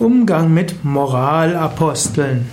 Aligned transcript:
Umgang 0.00 0.54
mit 0.54 0.84
Moralaposteln. 0.84 2.48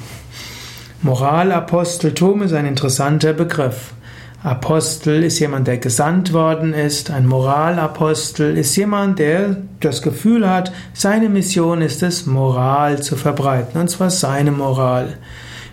Moralaposteltum 1.03 2.41
ist 2.41 2.53
ein 2.53 2.65
interessanter 2.65 3.33
Begriff. 3.33 3.93
Apostel 4.41 5.23
ist 5.23 5.37
jemand, 5.37 5.67
der 5.67 5.77
gesandt 5.77 6.33
worden 6.33 6.73
ist. 6.73 7.11
Ein 7.11 7.27
Moralapostel 7.27 8.57
ist 8.57 8.75
jemand, 8.75 9.19
der 9.19 9.57
das 9.79 10.01
Gefühl 10.01 10.49
hat, 10.49 10.71
seine 10.95 11.29
Mission 11.29 11.83
ist 11.83 12.01
es, 12.01 12.25
Moral 12.25 13.03
zu 13.03 13.15
verbreiten, 13.15 13.79
und 13.79 13.91
zwar 13.91 14.09
seine 14.09 14.51
Moral. 14.51 15.19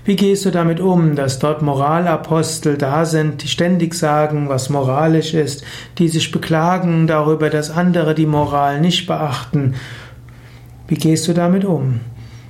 Wie 0.05 0.17
gehst 0.17 0.45
du 0.45 0.51
damit 0.51 0.79
um, 0.79 1.17
dass 1.17 1.39
dort 1.39 1.63
Moralapostel 1.63 2.77
da 2.77 3.07
sind, 3.07 3.45
die 3.45 3.49
ständig 3.49 3.95
sagen, 3.95 4.51
was 4.51 4.69
moralisch 4.69 5.33
ist, 5.33 5.65
die 5.97 6.09
sich 6.09 6.33
beklagen 6.33 7.07
darüber, 7.07 7.49
dass 7.49 7.71
andere 7.71 8.15
die 8.15 8.27
Moral 8.27 8.79
nicht 8.79 9.07
beachten 9.07 9.75
wie 10.93 10.99
gehst 10.99 11.27
du 11.27 11.33
damit 11.33 11.65
um? 11.65 12.01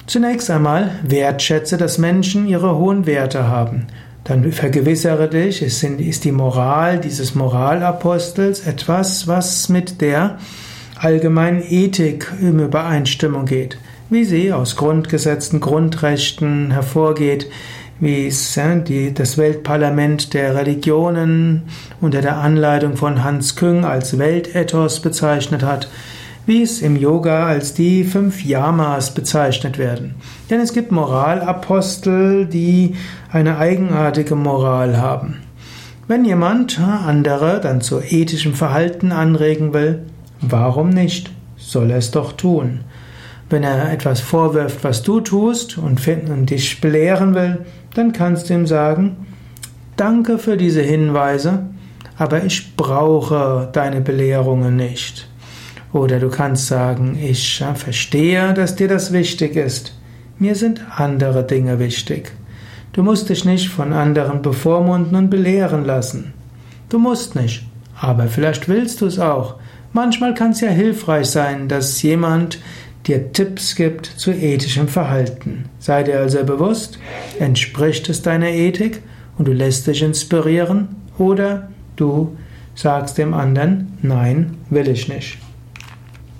Zunächst 0.09 0.50
einmal 0.50 0.91
wertschätze, 1.05 1.77
dass 1.77 1.99
Menschen 1.99 2.49
ihre 2.49 2.77
hohen 2.77 3.07
Werte 3.07 3.46
haben. 3.46 3.87
Dann 4.25 4.50
vergewissere 4.50 5.29
dich, 5.29 5.63
ist 5.63 6.25
die 6.25 6.33
Moral 6.33 6.99
dieses 6.99 7.36
Moralapostels 7.36 8.67
etwas, 8.67 9.29
was 9.29 9.69
mit 9.69 10.00
der 10.00 10.39
allgemeinen 10.99 11.63
Ethik 11.63 12.33
in 12.41 12.59
Übereinstimmung 12.59 13.47
geht, 13.47 13.79
wie 14.11 14.25
sie 14.25 14.53
aus 14.53 14.75
Grundgesetzen, 14.75 15.61
Grundrechten 15.61 16.72
hervorgeht, 16.72 17.49
wie 18.00 18.27
es 18.27 18.59
die, 18.89 19.14
das 19.14 19.39
Weltparlament 19.39 20.35
der 20.35 20.57
Religionen 20.57 21.63
unter 22.00 22.21
der 22.21 22.39
Anleitung 22.39 22.97
von 22.97 23.22
Hans 23.22 23.55
Küng 23.55 23.85
als 23.85 24.19
Weltethos 24.19 24.99
bezeichnet 24.99 25.63
hat, 25.63 25.86
wie 26.46 26.63
es 26.63 26.82
im 26.82 26.96
Yoga 26.96 27.46
als 27.46 27.75
die 27.75 28.05
fünf 28.05 28.45
Yamas 28.45 29.14
bezeichnet 29.14 29.79
werden. 29.79 30.14
Denn 30.50 30.61
es 30.61 30.73
gibt 30.73 30.91
Moralapostel, 30.91 32.47
die 32.47 32.97
eine 33.30 33.58
eigenartige 33.58 34.34
Moral 34.34 34.98
haben. 34.98 35.39
Wenn 36.08 36.25
jemand 36.25 36.81
andere 36.81 37.61
dann 37.61 37.81
zu 37.81 38.00
ethischem 38.00 38.55
Verhalten 38.55 39.12
anregen 39.12 39.72
will, 39.72 40.03
warum 40.41 40.91
nicht? 40.91 41.31
Soll 41.56 41.91
er 41.91 41.98
es 41.98 42.11
doch 42.11 42.33
tun. 42.33 42.81
Wenn 43.48 43.62
er 43.62 43.92
etwas 43.92 44.20
vorwirft, 44.20 44.83
was 44.83 45.03
du 45.03 45.20
tust 45.20 45.78
und, 45.78 46.06
und 46.09 46.50
dich 46.50 46.81
belehren 46.81 47.34
will, 47.34 47.64
dann 47.94 48.12
kannst 48.12 48.50
du 48.50 48.55
ihm 48.55 48.66
sagen, 48.66 49.27
danke 49.97 50.38
für 50.38 50.56
diese 50.56 50.83
Hinweise, 50.83 51.66
aber 52.19 52.44
ich 52.44 52.77
brauche 52.77 53.69
deine 53.72 54.00
Belehrungen 54.00 54.75
nicht. 54.77 55.28
Oder 55.92 56.18
du 56.18 56.28
kannst 56.30 56.68
sagen, 56.68 57.18
ich 57.22 57.62
verstehe, 57.74 58.54
dass 58.54 58.76
dir 58.76 58.88
das 58.88 59.12
wichtig 59.12 59.56
ist. 59.56 59.94
Mir 60.38 60.54
sind 60.54 60.80
andere 60.96 61.44
Dinge 61.44 61.78
wichtig. 61.78 62.32
Du 62.92 63.02
musst 63.02 63.28
dich 63.28 63.44
nicht 63.44 63.68
von 63.68 63.92
anderen 63.92 64.42
bevormunden 64.42 65.16
und 65.16 65.30
belehren 65.30 65.84
lassen. 65.84 66.34
Du 66.88 66.98
musst 66.98 67.36
nicht, 67.36 67.66
aber 67.98 68.26
vielleicht 68.26 68.68
willst 68.68 69.00
du 69.00 69.06
es 69.06 69.18
auch. 69.18 69.56
Manchmal 69.92 70.34
kann 70.34 70.50
es 70.50 70.60
ja 70.60 70.68
hilfreich 70.70 71.26
sein, 71.26 71.68
dass 71.68 72.02
jemand 72.02 72.58
dir 73.06 73.32
Tipps 73.32 73.74
gibt 73.74 74.06
zu 74.06 74.30
ethischem 74.30 74.88
Verhalten. 74.88 75.66
Sei 75.78 76.02
dir 76.02 76.20
also 76.20 76.44
bewusst, 76.44 76.98
entspricht 77.38 78.08
es 78.08 78.22
deiner 78.22 78.48
Ethik 78.48 79.02
und 79.38 79.48
du 79.48 79.52
lässt 79.52 79.86
dich 79.86 80.02
inspirieren 80.02 80.88
oder 81.18 81.68
du 81.96 82.36
sagst 82.74 83.18
dem 83.18 83.34
anderen, 83.34 83.98
nein, 84.02 84.56
will 84.70 84.88
ich 84.88 85.08
nicht. 85.08 85.38